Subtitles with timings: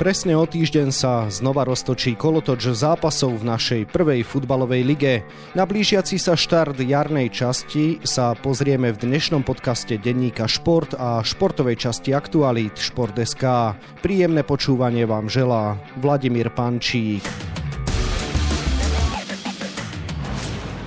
[0.00, 5.14] Presne o týždeň sa znova roztočí kolotoč zápasov v našej prvej futbalovej lige.
[5.52, 11.84] Na blížiaci sa štart jarnej časti sa pozrieme v dnešnom podcaste denníka Šport a športovej
[11.84, 13.76] časti Aktualít Šport.sk.
[14.00, 17.59] Príjemné počúvanie vám želá Vladimír Pančík.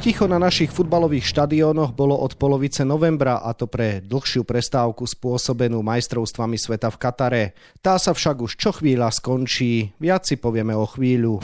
[0.03, 5.79] Ticho na našich futbalových štadiónoch bolo od polovice novembra a to pre dlhšiu prestávku spôsobenú
[5.79, 7.43] majstrovstvami sveta v Katare.
[7.79, 11.39] Tá sa však už čo chvíľa skončí, viac si povieme o chvíľu.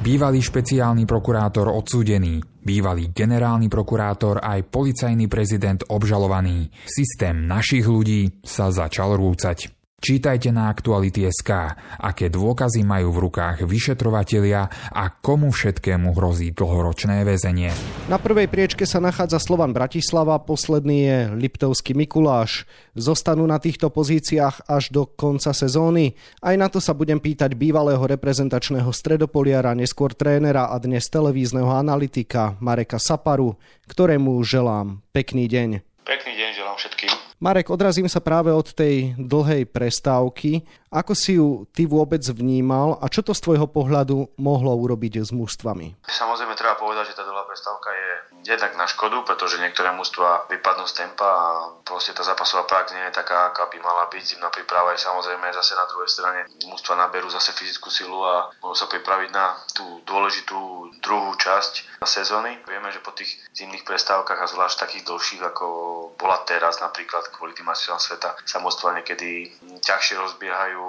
[0.00, 6.72] Bývalý špeciálny prokurátor odsúdený, bývalý generálny prokurátor aj policajný prezident obžalovaný.
[6.88, 9.77] Systém našich ľudí sa začal rúcať.
[9.98, 11.50] Čítajte na Aktuality.sk,
[11.98, 17.74] aké dôkazy majú v rukách vyšetrovatelia a komu všetkému hrozí dlhoročné väzenie.
[18.06, 22.70] Na prvej priečke sa nachádza Slovan Bratislava, posledný je Liptovský Mikuláš.
[22.94, 26.14] Zostanú na týchto pozíciách až do konca sezóny.
[26.46, 32.54] Aj na to sa budem pýtať bývalého reprezentačného stredopoliara, neskôr trénera a dnes televízneho analytika
[32.62, 33.58] Mareka Saparu,
[33.90, 35.82] ktorému želám pekný deň.
[36.06, 37.17] Pekný deň želám všetkým.
[37.38, 40.66] Marek, odrazím sa práve od tej dlhej prestávky.
[40.90, 45.30] Ako si ju ty vôbec vnímal a čo to z tvojho pohľadu mohlo urobiť s
[45.30, 46.02] mužstvami?
[46.02, 48.10] Samozrejme treba povedať, že tá dlhá prestávka je
[48.48, 51.46] jednak na škodu, pretože niektoré mužstva vypadnú z tempa a
[51.84, 54.24] proste tá zápasová prax nie je taká, aká by mala byť.
[54.24, 56.40] Zimná príprava je samozrejme zase na druhej strane.
[56.64, 62.56] Mužstva naberú zase fyzickú silu a môžu sa pripraviť na tú dôležitú druhú časť sezóny.
[62.64, 65.66] Vieme, že po tých zimných prestávkach a zvlášť takých dlhších, ako
[66.16, 69.52] bola teraz napríklad kvôli tým sveta sa mužstva niekedy
[69.84, 70.84] ťažšie rozbiehajú,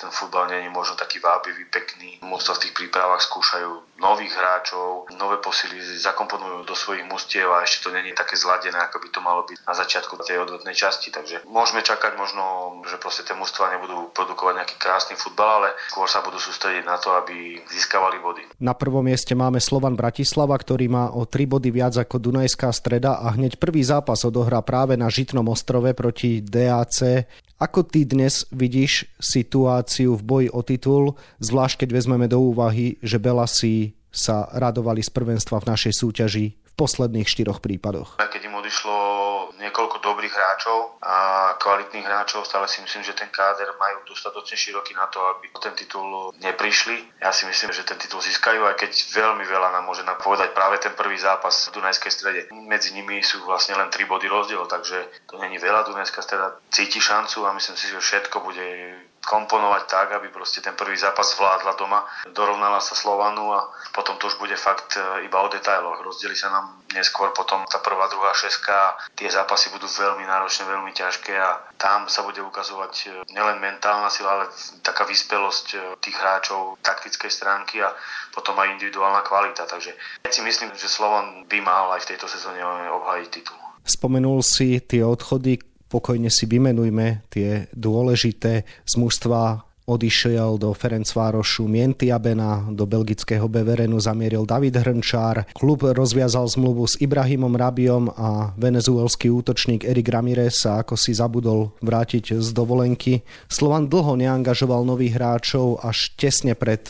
[0.00, 2.16] ten futbal nie je možno taký vábivý, pekný.
[2.24, 7.84] Mužstva v tých prípravách skúšajú nových hráčov, nové posily zakomponujú do svojich mustiev a ešte
[7.84, 11.12] to není také zladené, ako by to malo byť na začiatku tej odvetnej časti.
[11.12, 16.08] Takže môžeme čakať možno, že proste tie mužstva nebudú produkovať nejaký krásny futbal, ale skôr
[16.08, 18.42] sa budú sústrediť na to, aby získavali body.
[18.64, 23.20] Na prvom mieste máme Slovan Bratislava, ktorý má o 3 body viac ako Dunajská streda
[23.20, 27.28] a hneď prvý zápas odohrá práve na Žitnom ostrove proti DAC.
[27.60, 33.18] Ako ty dnes vidíš situáciu v boji o titul, zvlášť keď vezmeme do úvahy, že
[33.18, 38.18] Belasi sa radovali z prvenstva v našej súťaži v posledných štyroch prípadoch?
[38.18, 38.96] Keď im odišlo
[39.60, 42.48] niekoľko dobrých hráčov a kvalitných hráčov.
[42.48, 47.20] Stále si myslím, že ten káder majú dostatočne široký na to, aby ten titul neprišli.
[47.20, 50.80] Ja si myslím, že ten titul získajú, aj keď veľmi veľa nám môže napovedať práve
[50.80, 52.40] ten prvý zápas v Dunajskej strede.
[52.50, 55.84] Medzi nimi sú vlastne len 3 body rozdiel, takže to není veľa.
[55.84, 58.66] Dunajská streda cíti šancu a myslím si, že všetko bude
[59.20, 64.32] komponovať tak, aby proste ten prvý zápas zvládla doma, dorovnala sa Slovanu a potom to
[64.32, 66.00] už bude fakt e, iba o detailoch.
[66.00, 70.92] Rozdeli sa nám neskôr potom tá prvá, druhá šeska tie zápasy budú veľmi náročné, veľmi
[70.96, 74.44] ťažké a tam sa bude ukazovať e, nielen mentálna sila, ale
[74.80, 77.92] taká vyspelosť e, tých hráčov taktickej stránky a
[78.32, 79.68] potom aj individuálna kvalita.
[79.68, 79.92] Takže
[80.24, 83.60] ja si myslím, že Slovan by mal aj v tejto sezóne obhajiť titul.
[83.84, 92.70] Spomenul si tie odchody, pokojne si vymenujme tie dôležité z mužstva odišiel do Ferencvárošu Mientiabena,
[92.70, 99.82] do belgického Beverenu zamieril David Hrnčár, klub rozviazal zmluvu s Ibrahimom Rabiom a venezuelský útočník
[99.82, 103.26] Erik Ramirez sa ako si zabudol vrátiť z dovolenky.
[103.50, 106.86] Slovan dlho neangažoval nových hráčov až tesne pred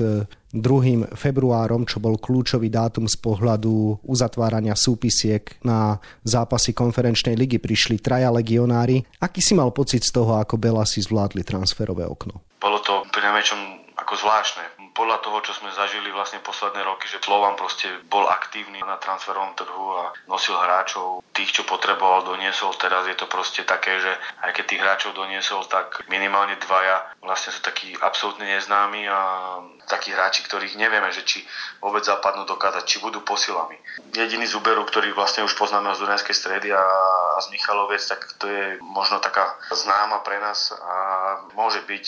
[0.50, 1.14] 2.
[1.14, 8.34] februárom, čo bol kľúčový dátum z pohľadu uzatvárania súpisiek na zápasy konferenčnej ligy, prišli traja
[8.34, 9.06] legionári.
[9.22, 12.42] Aký si mal pocit z toho, ako Bela si zvládli transferové okno?
[12.58, 13.22] Bolo to pri
[14.00, 14.79] ako zvláštne.
[15.00, 19.56] Podľa toho, čo sme zažili vlastne posledné roky, že Slovan proste bol aktívny na transferovom
[19.56, 22.76] trhu a nosil hráčov, tých, čo potreboval, doniesol.
[22.76, 24.12] Teraz je to proste také, že
[24.44, 29.18] aj keď tých hráčov doniesol, tak minimálne dvaja vlastne sú takí absolútne neznámi a
[29.88, 31.48] takí hráči, ktorých nevieme, že či
[31.80, 33.80] vôbec zapadnú dokázať, či budú posilami.
[34.12, 38.20] Jediný z úberu, ktorý vlastne už poznáme z Dunajskej stredy a, a z Michaloviec, tak
[38.36, 40.94] to je možno taká známa pre nás a
[41.56, 42.04] môže byť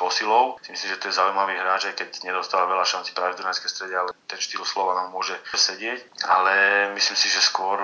[0.00, 0.56] posilou.
[0.64, 3.68] Si myslím, že to je zaujímavý hráč, aj keď nedostáva veľa šanci práve v Dunajskej
[3.68, 6.24] strede, ale ten štýl slova nám môže sedieť.
[6.24, 6.54] Ale
[6.96, 7.76] myslím si, že skôr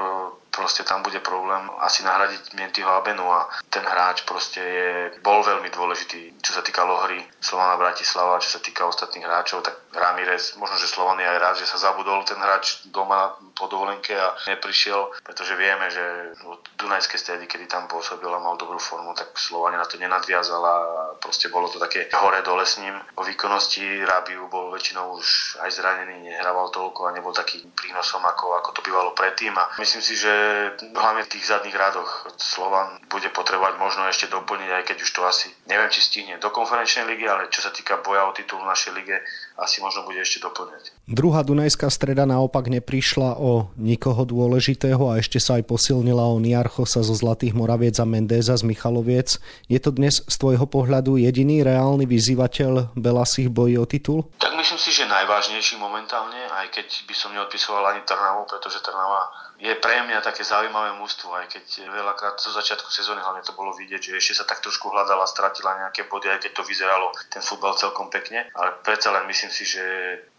[0.56, 4.90] proste tam bude problém asi nahradiť Mientyho Abenu a ten hráč proste je,
[5.20, 9.76] bol veľmi dôležitý, čo sa týka hry Slovana Bratislava, čo sa týka ostatných hráčov, tak
[9.96, 14.12] Ramirez, možno, že Slovan je aj rád, že sa zabudol ten hráč doma po dovolenke
[14.12, 19.16] a neprišiel, pretože vieme, že od Dunajskej stedy, kedy tam pôsobil a mal dobrú formu,
[19.16, 20.76] tak Slovan na to nenadviazal a
[21.16, 22.92] proste bolo to také hore dole s ním.
[23.16, 28.60] O výkonnosti Rabiu bol väčšinou už aj zranený, nehrával toľko a nebol taký prínosom, ako,
[28.60, 29.56] ako to bývalo predtým.
[29.56, 30.32] A myslím si, že
[30.92, 35.24] hlavne v tých zadných radoch Slovan bude potrebovať možno ešte doplniť, aj keď už to
[35.24, 38.70] asi neviem, či stihne do konferenčnej ligy, ale čo sa týka boja o titul v
[38.70, 39.16] našej lige,
[39.56, 40.92] asi možno bude ešte doplňať.
[41.08, 47.00] Druhá Dunajská streda naopak neprišla o nikoho dôležitého a ešte sa aj posilnila o Niarchosa
[47.00, 49.40] zo Zlatých Moraviec a Mendeza z Michaloviec.
[49.72, 54.28] Je to dnes z tvojho pohľadu jediný reálny vyzývateľ Belasich boji o titul?
[54.36, 59.45] Tak myslím si, že najvážnejší momentálne, aj keď by som neodpisoval ani Trnavu, pretože Trnava
[59.56, 63.72] je pre mňa také zaujímavé mústvo, aj keď veľakrát zo začiatku sezóny hlavne to bolo
[63.72, 67.40] vidieť, že ešte sa tak trošku hľadala, stratila nejaké body, aj keď to vyzeralo ten
[67.40, 69.82] futbal celkom pekne, ale predsa len myslím si, že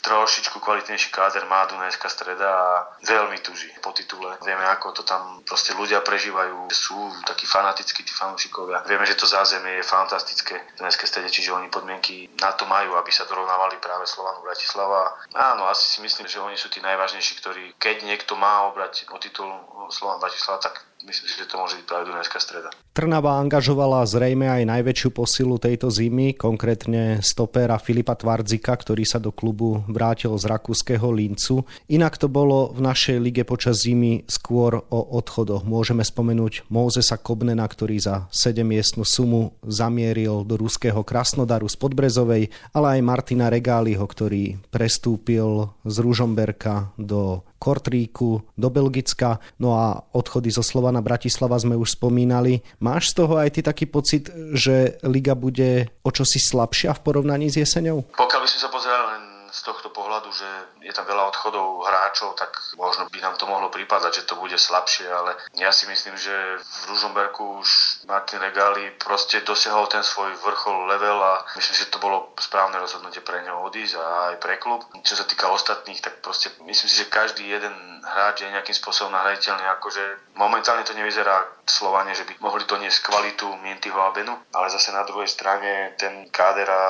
[0.06, 2.68] trošičku kvalitnejší káder má Dunajská streda a
[3.04, 4.38] veľmi tuží po titule.
[4.46, 8.86] Vieme, ako to tam proste ľudia prežívajú, sú takí fanatickí tí fanúšikovia.
[8.86, 12.94] Vieme, že to zázemie je fantastické v Dunajskej strede, čiže oni podmienky na to majú,
[12.96, 15.18] aby sa dorovnávali práve Slovanu Bratislava.
[15.34, 19.18] Áno, asi si myslím, že oni sú tí najvážnejší, ktorí keď niekto má obrať o
[19.18, 19.48] titul
[19.90, 22.70] Slovan Bratislava, tak myslím že to môže byť práve Dunajská streda.
[22.92, 29.30] Trnava angažovala zrejme aj najväčšiu posilu tejto zimy, konkrétne stopera Filipa Tvardzika, ktorý sa do
[29.30, 31.62] klubu vrátil z rakúskeho Lincu.
[31.94, 35.62] Inak to bolo v našej lige počas zimy skôr o odchodoch.
[35.62, 42.50] Môžeme spomenúť Mózesa Kobnena, ktorý za 7 miestnu sumu zamieril do ruského Krasnodaru z Podbrezovej,
[42.74, 50.54] ale aj Martina Regáliho, ktorý prestúpil z Ružomberka do Kortríku, do Belgicka, no a odchody
[50.54, 52.62] zo Slovana Bratislava sme už spomínali.
[52.82, 57.48] Máš z toho aj ty taký pocit, že liga bude o čosi slabšia v porovnaní
[57.50, 58.14] s jeseňou?
[58.16, 60.50] Pokiaľ by sme sa pozerali len z tohto pohľadu, že
[60.86, 64.54] je tam veľa odchodov hráčov, tak možno by nám to mohlo pripadať, že to bude
[64.54, 67.70] slabšie, ale ja si myslím, že v Ružomberku už
[68.06, 73.26] Martin Regali proste dosiahol ten svoj vrchol level a myslím, že to bolo správne rozhodnutie
[73.26, 74.86] pre neho odísť a aj pre klub.
[75.02, 77.74] Čo sa týka ostatných, tak proste myslím si, že každý jeden
[78.06, 80.04] hráč je nejakým spôsobom nahrajiteľný, akože
[80.38, 85.04] momentálne to nevyzerá Slovane, že by mohli doniesť kvalitu Mientyho a Benu, ale zase na
[85.04, 86.84] druhej strane ten káder a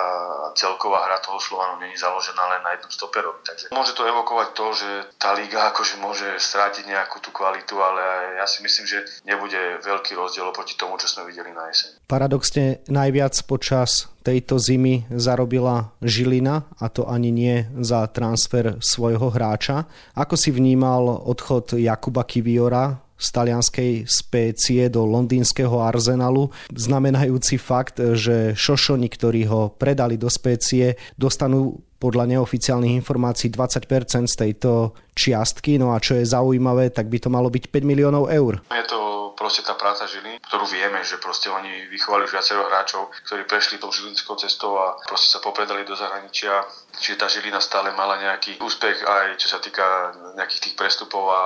[0.53, 3.36] celková hra toho Slovanu není založená len na jednom stoperovi.
[3.43, 8.37] Takže môže to evokovať to, že tá liga akože môže strátiť nejakú tú kvalitu, ale
[8.39, 12.03] ja si myslím, že nebude veľký rozdiel oproti tomu, čo sme videli na jeseň.
[12.07, 19.87] Paradoxne najviac počas tejto zimy zarobila Žilina a to ani nie za transfer svojho hráča.
[20.19, 28.53] Ako si vnímal odchod Jakuba Kiviora z talianskej spécie do londýnskeho arzenalu, znamenajúci fakt, že
[28.53, 35.97] Šošoni, ktorí ho predali do spécie, dostanú podľa neoficiálnych informácií 20% z tejto čiastky, no
[35.97, 38.61] a čo je zaujímavé, tak by to malo byť 5 miliónov eur.
[38.69, 43.45] Je to proste tá práca Žily, ktorú vieme, že proste oni vychovali viacero hráčov, ktorí
[43.45, 46.65] prešli tou žilinskou cestou a proste sa popredali do zahraničia
[46.97, 49.85] Čiže tá Žilina stále mala nejaký úspech aj čo sa týka
[50.33, 51.41] nejakých tých prestupov a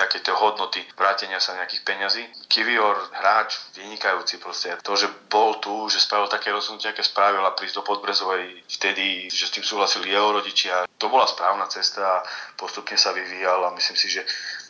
[0.00, 2.24] nejakej tej hodnoty vrátenia sa nejakých peňazí.
[2.48, 4.72] Kivior, hráč vynikajúci proste.
[4.80, 9.28] To, že bol tu, že spravil také rozhodnutie, aké spravil a prísť do Podbrezovej vtedy,
[9.28, 10.88] že s tým súhlasili jeho rodičia.
[10.96, 12.24] To bola správna cesta a
[12.56, 14.24] postupne sa vyvíjal a myslím si, že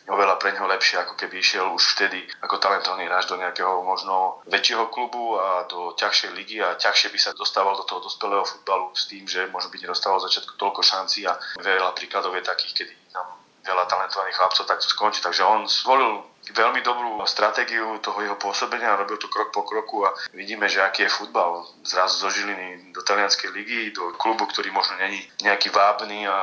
[0.05, 4.41] oveľa pre neho lepšie, ako keby išiel už vtedy ako talentovaný hráč do nejakého možno
[4.45, 8.93] väčšieho klubu a do ťažšej ligy a ťažšie by sa dostával do toho dospelého futbalu
[8.93, 12.93] s tým, že možno by nedostával začiatku toľko šancí a veľa príkladov je takých, kedy
[13.13, 13.27] nám
[13.65, 15.19] veľa talentovaných chlapcov takto skončí.
[15.25, 16.21] Takže on zvolil
[16.53, 21.07] veľmi dobrú stratégiu toho jeho pôsobenia, robil to krok po kroku a vidíme, že aký
[21.07, 21.65] je futbal.
[21.81, 26.37] Zrazu zo Žiliny do talianskej ligy, do klubu, ktorý možno není nejaký vábny a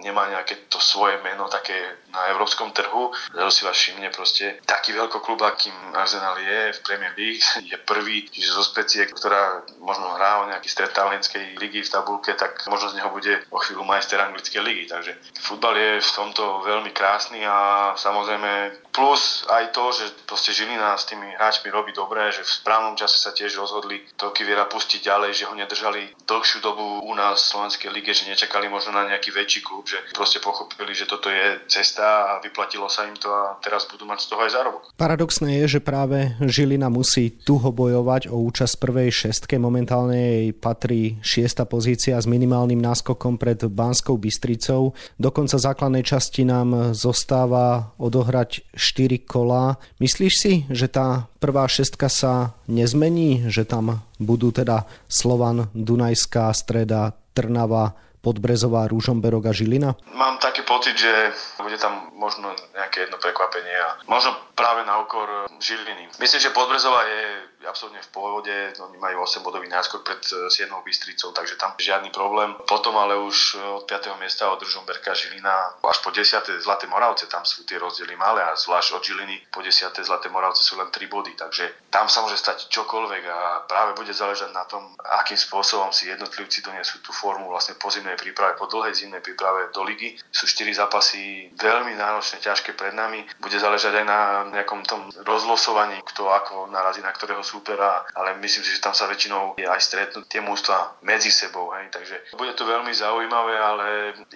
[0.00, 1.76] nemá nejaké to svoje meno také
[2.12, 3.12] na európskom trhu.
[3.32, 8.28] Zrazu si vás všimne proste taký klub, akým Arsenal je v Premier League, je prvý,
[8.28, 12.92] čiže zo specie, ktorá možno hrá o nejaký stred talianskej ligy v tabulke, tak možno
[12.92, 14.84] z neho bude o chvíľu majster anglickej ligy.
[14.88, 20.98] Takže futbal je v tomto veľmi krásny a samozrejme Plus aj to, že proste Žilina
[20.98, 25.00] s tými hráčmi robí dobré, že v správnom čase sa tiež rozhodli to Kiviera pustiť
[25.04, 29.08] ďalej, že ho nedržali dlhšiu dobu u nás v Slovenskej lige, že nečakali možno na
[29.08, 33.30] nejaký väčší klub, že proste pochopili, že toto je cesta a vyplatilo sa im to
[33.30, 34.82] a teraz budú mať z toho aj zárobok.
[34.98, 39.56] Paradoxné je, že práve Žilina musí tuho bojovať o účasť prvej šestke.
[39.56, 44.92] Momentálne jej patrí šiesta pozícia s minimálnym náskokom pred Banskou Bystricou.
[45.16, 49.80] Do konca základnej časti nám zostáva odohrať 4 kola.
[50.00, 57.12] Myslíš si, že tá prvá šestka sa nezmení, že tam budú teda Slovan, Dunajská streda,
[57.36, 57.96] Trnava,
[58.26, 59.94] Podbrezová, Rúžomberok a Žilina?
[60.10, 61.30] Mám taký pocit, že
[61.62, 66.10] bude tam možno nejaké jedno prekvapenie a možno práve na úkor Žiliny.
[66.18, 67.22] Myslím, že Podbrezová je
[67.66, 72.14] absolútne v pohode, oni majú 8 bodový náskok pred 7 e, Bystricou, takže tam žiadny
[72.14, 72.54] problém.
[72.64, 74.16] Potom ale už od 5.
[74.22, 76.62] miesta od Držomberka Žilina až po 10.
[76.62, 79.92] Zlaté Moravce, tam sú tie rozdiely malé a zvlášť od Žiliny po 10.
[79.92, 84.12] Zlaté Moravce sú len 3 body, takže tam sa môže stať čokoľvek a práve bude
[84.12, 88.70] záležať na tom, akým spôsobom si jednotlivci donesú tú formu vlastne po zimnej príprave, po
[88.70, 90.16] dlhej zimnej príprave do ligy.
[90.30, 93.24] Sú 4 zápasy veľmi náročné, ťažké pred nami.
[93.40, 94.20] Bude záležať aj na
[94.52, 98.92] nejakom tom rozlosovaní, kto ako narazí na ktorého sú supera, ale myslím si, že tam
[98.92, 101.72] sa väčšinou aj stretnú tie mústva medzi sebou.
[101.72, 101.88] Hej.
[101.88, 103.86] Takže bude to veľmi zaujímavé, ale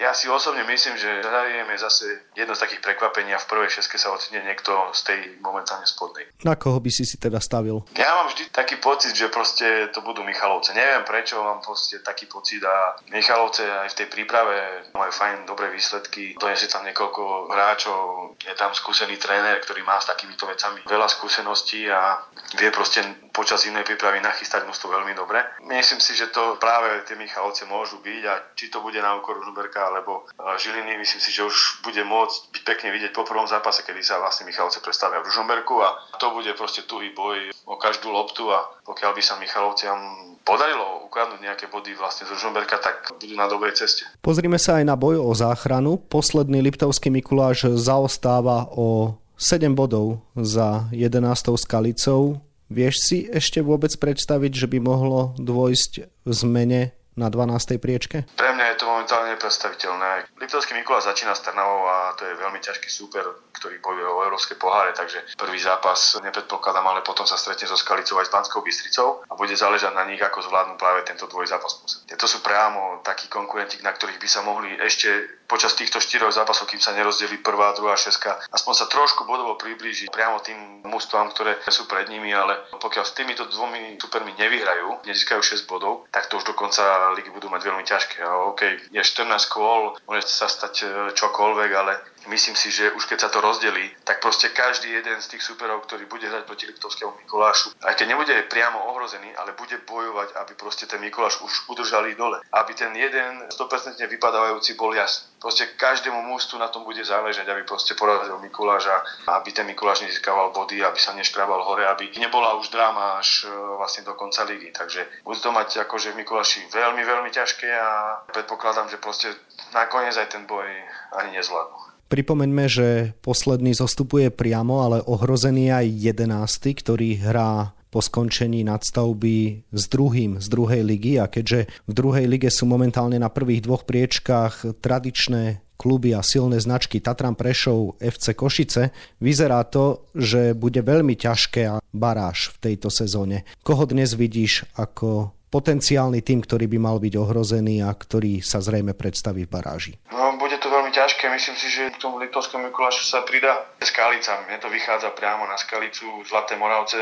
[0.01, 4.01] ja si osobne myslím, že zahajeme zase jedno z takých prekvapení a v prvej šeske
[4.01, 6.25] sa ocitne niekto z tej momentálne spodnej.
[6.49, 7.85] Na koho by si si teda stavil?
[8.01, 10.73] Ja mám vždy taký pocit, že proste to budú Michalovce.
[10.73, 15.69] Neviem prečo, mám proste taký pocit a Michalovce aj v tej príprave majú fajn dobré
[15.69, 16.39] výsledky.
[16.41, 21.91] Donesie tam niekoľko hráčov, je tam skúsený tréner, ktorý má s takýmito vecami veľa skúseností
[21.91, 22.23] a
[22.57, 25.41] vie proste počas inej prípravy nachystať množstvo veľmi dobre.
[25.65, 29.39] Myslím si, že to práve tie Michalovce môžu byť a či to bude na úkor
[29.39, 33.49] Ružomberka alebo e, Žiliny, myslím si, že už bude môcť byť pekne vidieť po prvom
[33.49, 37.79] zápase, kedy sa vlastne Michalovce predstavia v Ružomberku a to bude proste tuhý boj o
[37.79, 39.99] každú loptu a pokiaľ by sa Michalovciam
[40.43, 44.03] podarilo ukradnúť nejaké body vlastne z Ružomberka, tak budú na dobrej ceste.
[44.19, 46.01] Pozrime sa aj na boj o záchranu.
[46.11, 51.57] Posledný Liptovský Mikuláš zaostáva o 7 bodov za 11.
[51.57, 52.50] skalicou.
[52.71, 57.83] Vieš si ešte vôbec predstaviť, že by mohlo dôjsť v zmene na 12.
[57.83, 58.31] priečke?
[58.39, 60.31] Pre mňa je to momentálne nepredstaviteľné.
[60.39, 63.27] Liptovský Mikuláš začína s Trnavou a to je veľmi ťažký súper,
[63.59, 68.23] ktorý bojuje o európske poháre, takže prvý zápas nepredpokladám, ale potom sa stretne so Skalicou
[68.23, 72.07] aj s Banskou Bystricou a bude záležať na nich, ako zvládnu práve tento dvojzápas.
[72.07, 76.71] To sú priamo takí konkurenti, na ktorých by sa mohli ešte počas týchto štyroch zápasov,
[76.71, 81.59] kým sa nerozdeli prvá, druhá, šeska, aspoň sa trošku bodovo priblížiť priamo tým mústvám, ktoré
[81.67, 86.39] sú pred nimi, ale pokiaľ s týmito dvomi supermi nevyhrajú, nezískajú 6 bodov, tak to
[86.39, 88.23] už do konca ligy budú mať veľmi ťažké.
[88.23, 88.63] A OK,
[88.95, 90.87] je 14 kôl, môže sa stať e,
[91.19, 95.31] čokoľvek, ale myslím si, že už keď sa to rozdelí, tak proste každý jeden z
[95.37, 99.79] tých superov, ktorý bude hrať proti Liptovskému Mikulášu, aj keď nebude priamo ohrozený, ale bude
[99.89, 102.41] bojovať, aby proste ten Mikuláš už udržali dole.
[102.53, 105.31] Aby ten jeden 100% vypadávajúci bol jasný.
[105.41, 110.53] Proste každému mústu na tom bude záležať, aby proste porazil Mikuláša, aby ten Mikuláš nezískaval
[110.53, 114.69] body, aby sa neškrabal hore, aby nebola už dráma až e, vlastne do konca ligy.
[114.69, 119.33] Takže budú to mať akože v Mikuláši veľmi, veľmi ťažké a predpokladám, že proste
[119.73, 120.69] nakoniec aj ten boj
[121.17, 121.90] ani nezvládnu.
[122.11, 129.85] Pripomeňme, že posledný zostupuje priamo, ale ohrozený aj jedenácty, ktorý hrá po skončení nadstavby s
[129.87, 134.83] druhým z druhej ligy a keďže v druhej lige sú momentálne na prvých dvoch priečkách
[134.83, 138.91] tradičné kluby a silné značky Tatran Prešov, FC Košice,
[139.23, 143.47] vyzerá to, že bude veľmi ťažké baráž v tejto sezóne.
[143.63, 148.95] Koho dnes vidíš ako potenciálny tým, ktorý by mal byť ohrozený a ktorý sa zrejme
[148.95, 149.93] predstaví v baráži?
[150.09, 151.31] No, bude to veľmi ťažké.
[151.31, 154.45] Myslím si, že k tomu Liptovskému Mikulášu sa pridá Skalica.
[154.47, 156.23] Mne to vychádza priamo na Skalicu.
[156.27, 156.99] Zlaté Moravce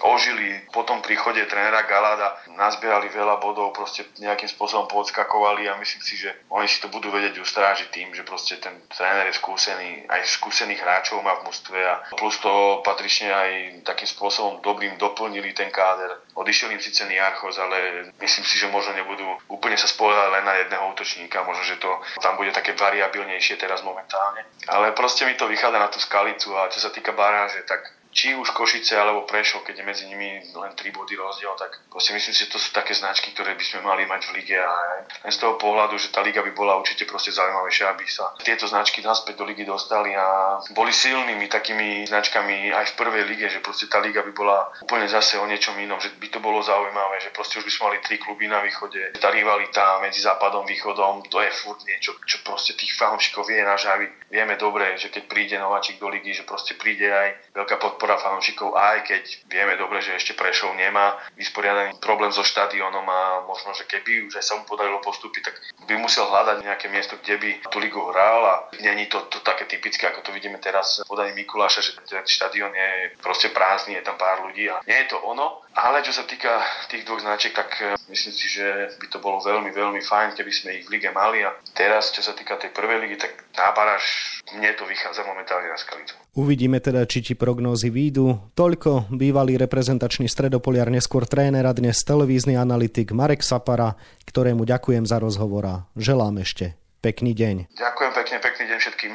[0.00, 2.38] ožili po tom príchode trénera Galada.
[2.54, 7.12] Nazbierali veľa bodov, proste nejakým spôsobom podskakovali a myslím si, že oni si to budú
[7.12, 11.76] vedieť ustrážiť tým, že proste ten tréner je skúsený, aj skúsených hráčov má v mústve
[11.76, 13.50] a plus to patrične aj
[13.84, 16.22] takým spôsobom dobrým doplnili ten káder.
[16.36, 20.54] Odišiel im síce Niarchos, ale myslím si, že možno nebudú úplne sa spoliehať len na
[20.60, 21.90] jedného útočníka, možno, že to
[22.20, 22.72] tam bude také
[23.16, 24.44] variabilnejšie teraz momentálne.
[24.68, 28.32] Ale proste mi to vychádza na tú skalicu a čo sa týka baráže, tak či
[28.32, 32.32] už Košice alebo Prešov, keď je medzi nimi len 3 body rozdiel, tak proste myslím
[32.32, 34.72] si, že to sú také značky, ktoré by sme mali mať v lige a
[35.20, 38.64] len z toho pohľadu, že tá liga by bola určite proste zaujímavejšia, aby sa tieto
[38.64, 43.60] značky naspäť do ligy dostali a boli silnými takými značkami aj v prvej lige, že
[43.60, 47.20] proste tá liga by bola úplne zase o niečom inom, že by to bolo zaujímavé,
[47.20, 50.68] že proste už by sme mali tri kluby na východe, tá rivalita medzi západom a
[50.68, 54.30] východom, to je furt niečo, čo proste tých fanúšikov vie nažaviť.
[54.30, 58.22] Vieme dobre, že keď príde nováčik do ligy, že proste príde aj veľká podpora podpora
[58.22, 63.74] fanúšikov, aj keď vieme dobre, že ešte Prešov nemá vysporiadaný problém so štadiónom a možno,
[63.74, 65.58] že keby už aj sa mu podarilo postúpiť, tak
[65.90, 69.66] by musel hľadať nejaké miesto, kde by tú ligu hral a není to, to také
[69.66, 74.06] typické, ako to vidíme teraz v podaní Mikuláša, že ten štadión je proste prázdny, je
[74.06, 77.52] tam pár ľudí a nie je to ono, ale čo sa týka tých dvoch značiek,
[77.52, 80.96] tak eh, myslím si, že by to bolo veľmi, veľmi fajn, keby sme ich v
[80.96, 84.88] lige mali a teraz, čo sa týka tej prvej ligy, tak na baráž mne to
[84.88, 86.16] vychádza momentálne na skalicu.
[86.36, 88.56] Uvidíme teda, či ti prognózy výjdu.
[88.56, 95.20] Toľko bývalý reprezentačný stredopoliar, neskôr tréner a dnes televízny analytik Marek Sapara, ktorému ďakujem za
[95.20, 97.70] rozhovor a želám ešte pekný deň.
[97.70, 99.12] Ďakujem pekne, pekný deň všetkým.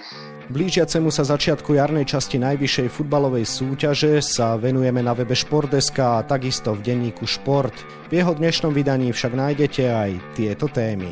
[0.48, 6.72] Blížiacemu sa začiatku jarnej časti najvyššej futbalovej súťaže sa venujeme na webe Športdeska a takisto
[6.72, 7.76] v denníku Šport.
[8.08, 11.12] V jeho dnešnom vydaní však nájdete aj tieto témy.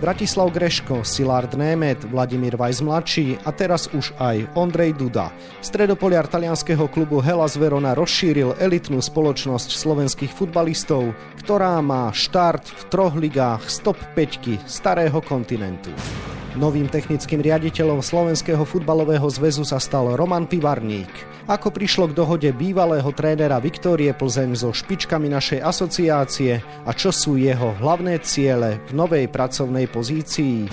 [0.00, 5.28] Bratislav Greško, Silard Német, Vladimír Vajs mladší a teraz už aj Ondrej Duda.
[5.60, 11.12] Stredopoliar talianského klubu Hellas Verona rozšíril elitnú spoločnosť slovenských futbalistov,
[11.44, 15.92] ktorá má štart v troch ligách z top 5 starého kontinentu.
[16.58, 21.06] Novým technickým riaditeľom Slovenského futbalového zväzu sa stal Roman Pivarník.
[21.46, 27.38] Ako prišlo k dohode bývalého trénera Viktórie Plzeň so špičkami našej asociácie a čo sú
[27.38, 30.66] jeho hlavné ciele v novej pracovnej pozícii?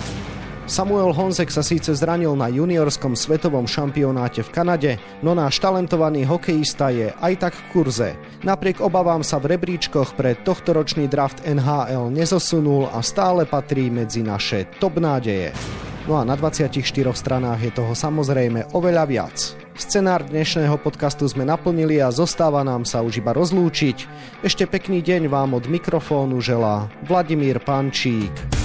[0.68, 4.92] Samuel Honzek sa síce zranil na juniorskom svetovom šampionáte v Kanade,
[5.24, 8.10] no náš talentovaný hokejista je aj tak v kurze.
[8.44, 14.68] Napriek obavám sa v rebríčkoch pre tohtoročný draft NHL nezosunul a stále patrí medzi naše
[14.76, 15.56] top nádeje.
[16.04, 16.68] No a na 24
[17.16, 19.36] stranách je toho samozrejme oveľa viac.
[19.72, 24.04] Scenár dnešného podcastu sme naplnili a zostáva nám sa už iba rozlúčiť.
[24.44, 28.57] Ešte pekný deň vám od mikrofónu želá Vladimír Pančík.